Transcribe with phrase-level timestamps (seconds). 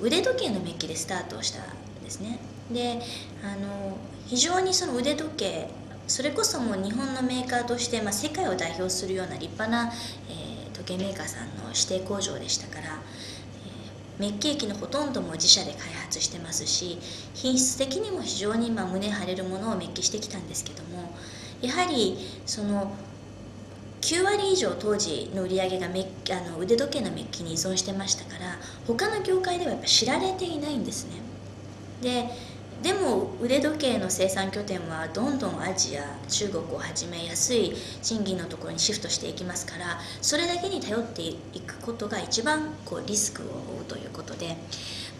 [0.00, 2.38] 腕時計のメッキでスタートしたんですね。
[2.70, 3.00] で
[3.42, 3.96] あの
[4.26, 5.68] 非常にその腕時計
[6.06, 9.92] それこそもう日本のメーカーとして、まあ、世界を代表するような立派な、
[10.28, 12.98] えー、時計メーカーさんの指定工場でしたから、
[14.18, 16.98] えー、メッキ液のほとんども自社で開発してますし
[17.34, 21.14] 品質的にも非常にまあ胸張れるものをメッキしてきたんですけども
[21.60, 22.92] やはりその
[24.12, 31.12] 9割以上当時の売り上げがメあの腕時計のメッキに依存してましたから他の業界ではやっぱ知られていないんですね。
[32.02, 32.28] で
[32.82, 41.36] でも腕時計の生産拠点はどんどんアジア中国をはじめ安い賃金のところにシフトしていきますからそれだけに頼ってい
[41.66, 44.56] くことが一番こうリスクを負うということで、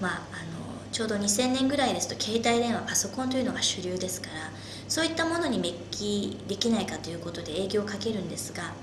[0.01, 4.51] まあ、あのちょうど2000年ぐらいですと携帯電話パソコンというのが主流ですから
[4.89, 8.75] そういったものにメッキできないかということで営業をかけるんですが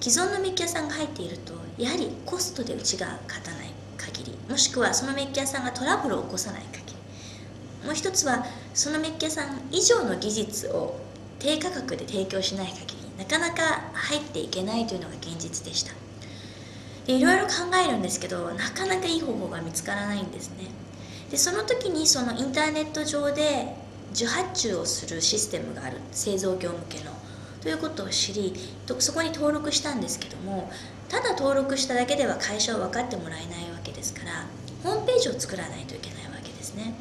[0.00, 6.94] 既存のメッキ屋さんが入っているとやはりコストでうちが勝たない限りもしくはそのメッキ屋さんがトラブルを起こさない限
[7.82, 8.44] りもう一つは
[8.74, 10.98] そのメッキ屋さん以上の技術を
[11.38, 15.92] 低価格で提供しない限りなかなか入っていけないというのが現実でした。
[17.06, 17.52] でいろいろ考
[17.86, 20.66] えるんですけどなかなかいい方法が見つからないんですね。
[21.30, 23.74] でその時にそのインターネット上で
[24.12, 27.12] 受発注をするシステムがある製造業向けの。
[27.66, 28.54] ということを知り
[29.00, 30.70] そこに登録したんですけども
[31.08, 34.46] ただ登録しただけでは会社を分かってもらえないわけですから
[34.84, 36.94] ホームページを作らないといけないわけですね。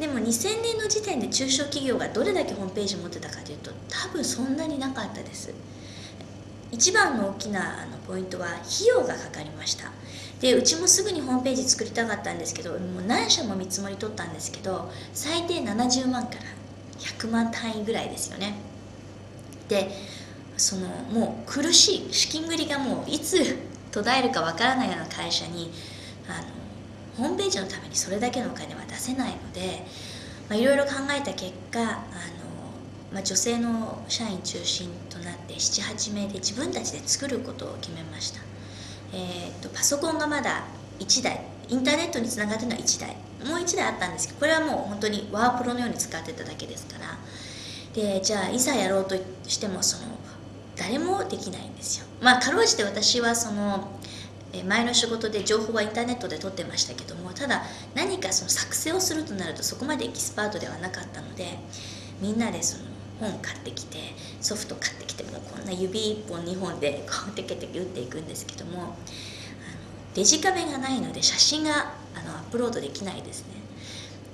[0.00, 5.52] でも2000年の時点で中小企業がどれだけホームページ持ってたかというと多分そんなになかったです。
[6.72, 9.90] 一番の大きなあのポイントは費用がかかりました。
[10.40, 16.40] でうちもすぐにホームページ作りたかったんですけどもう何社も見積もり取ったんですけど最低70万から
[16.98, 18.67] 100万単位ぐらいですよね。
[19.68, 19.90] で
[20.56, 23.56] そのもう苦しい資金繰りがもういつ
[23.92, 25.70] 途絶えるかわからないような会社に
[26.28, 26.48] あの
[27.16, 29.84] ホームページのためにそれだけのお金は出せないので
[30.56, 31.90] いろいろ考えた結果あの、
[33.12, 38.40] まあ、女性の社員中心となって78名で自分たちで作ることを決めました、
[39.12, 40.64] えーと、パソコンがまだ
[41.00, 43.10] 1台インターネットにつながってるのは1台
[43.46, 47.18] もう1台あったんですけどこれはもう本当にワープロのように使ってただけですから
[47.98, 49.16] でじゃあいざやろうと
[49.48, 50.12] してもその
[50.76, 52.06] 誰もできないんですよ。
[52.22, 53.90] まあかろうじて私はその
[54.66, 57.64] 前の仕事で情報はインターネットで取ってましたけどもただ
[57.94, 61.58] 何かその作成をするとなるとそこまでエキスパートではなかったので
[62.20, 62.84] みんなでその
[63.20, 63.98] 本買ってきて
[64.40, 68.92] ソフト買ってきてもこんな指1本2本でこうテケテケ打っていくんですけどもあの
[70.14, 73.54] デジカメがないので写真があのアップロードできないですね。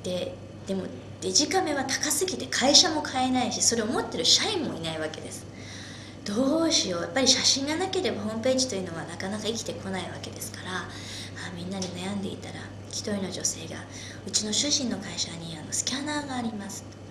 [0.04, 0.34] で
[0.66, 0.84] でも
[1.20, 5.46] デジカメは高すぎて会社も買えないしそれを持ってる社員もいないわけです。
[6.24, 7.02] どうしよう。
[7.02, 10.70] やっぱり写真がなければホームページというのはなかなか生きてこないわけですから。
[10.78, 10.88] あ
[11.56, 12.54] みんなで悩んでいたら
[12.88, 13.76] 一人の女性が
[14.26, 16.82] うちの主人の会社にあのスキャナーがあります。
[16.82, 17.03] と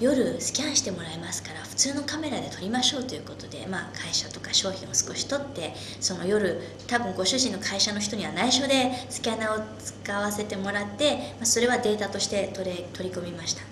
[0.00, 13.62] 夜スキャンしてもらいますから普通のカメラで撮りましょうということで、まあ、会社とか商品を少し撮ってその夜多分ご主人の会社の人には内緒でスキャナーを使わせてもらって、まあ、それはデータとして取れ取り込みました。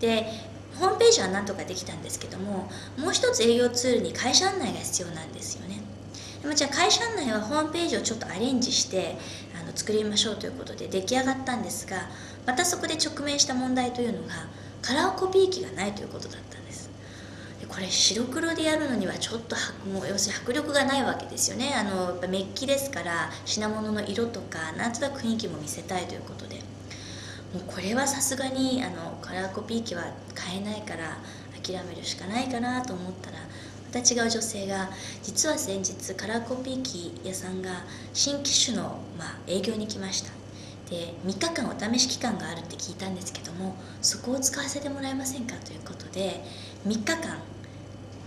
[0.00, 0.26] で
[0.78, 5.80] ホームページはなんとかできたんですけどももう一つ営業ツールに会社案内が必要なんですよね。
[6.42, 9.16] でもじゃあ会社案内はホームページをちょっとアレンジして
[9.58, 12.10] あの作りましょうということで出来上がったんですが
[12.44, 14.34] またそこで直面した問題というのが
[14.84, 16.90] カラーコピー機がないということだったんです。
[17.58, 19.56] でこれ白黒でやるのにはちょっと
[19.90, 21.72] もう要するに迫力がないわけですよね。
[21.74, 26.56] あのやっぱメッキですから品物の色とかなんとなく雰囲気も見せたいということで。
[27.54, 30.02] もうこれはさすがにあのカラーコピー機は
[30.34, 31.18] 買えないから
[31.62, 33.44] 諦めるしかないかなと思ったらま
[33.92, 34.90] た違う女性が
[35.22, 40.43] 実は先日カラーコピー機屋さんが新機種の、まあ、営業に来ました。
[40.90, 45.54] で3日間お試し期間があるって聞いたんですけどもそこを使わせてもらえませんか？
[45.56, 46.44] ということで
[46.86, 47.38] 3日間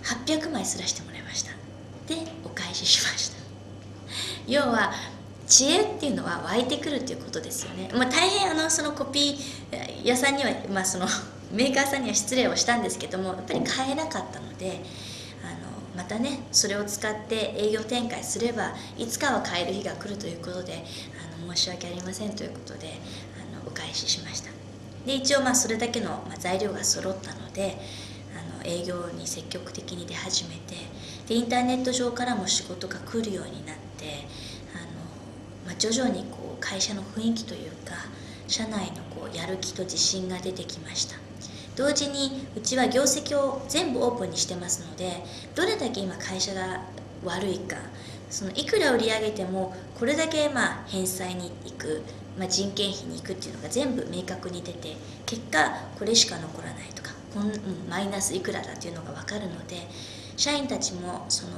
[0.04, 1.52] 800枚すらしてもらいました。
[2.08, 3.38] でお返ししました。
[4.48, 4.92] 要は
[5.48, 11.06] 知恵っていうのは湧いてくるっていうことですよね、まあ、大変あのそのコピー屋さんには、まあ、その
[11.52, 14.82] メーカーさんには失礼をしたんですけどもやっぱり買えなかったので
[15.98, 20.86] またねそれを使って営業展開すればいつかは買える日が来るということで
[21.42, 22.94] あの申し訳ありませんということで
[23.36, 24.52] あのお返ししました。
[25.08, 27.78] で一応まあそれだけの、ま、材料が揃ったので
[28.36, 30.76] あの営業に積極的に出始めて
[31.28, 34.28] でインターネット上からも仕事が来るようになって
[34.76, 34.86] あの
[35.66, 37.96] まあ、徐々にこう会社の雰囲気というか
[38.48, 41.27] 社内のこうやる気と自信が出てきました。
[41.78, 45.24] 同時にうちは業績を全部オープンにしてますので
[45.56, 46.82] どれだけ今会社が
[47.24, 47.78] 悪いか
[48.32, 52.02] そのいくら売り上げてもこれだけまあ返済に行く、
[52.38, 54.98] まあ、人件費に行くっていうのが全部明確に出て
[55.28, 55.60] 結果
[55.98, 57.54] これしか残らないとかこん、うん、
[57.88, 59.88] マイナスいくらだっていうのが分かるので
[60.36, 61.54] 社員たちもその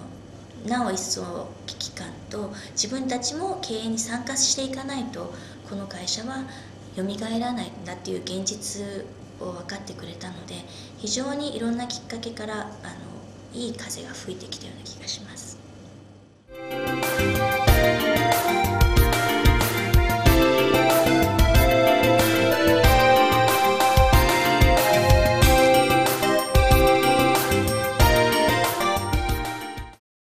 [0.67, 5.33] なお一層危機感と自分たちも経営に参加していかないと
[5.69, 6.43] この会社は
[6.95, 9.05] 蘇らないんだっていう現実
[9.41, 10.55] を分かってくれたので
[10.97, 12.71] 非常にいろんなきっかけからあの
[13.53, 15.38] いい風が吹いてきたような気がします。